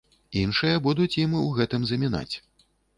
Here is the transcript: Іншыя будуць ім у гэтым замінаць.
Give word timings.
Іншыя 0.43 0.79
будуць 0.89 1.09
ім 1.27 1.37
у 1.43 1.47
гэтым 1.61 1.81
замінаць. 1.95 2.29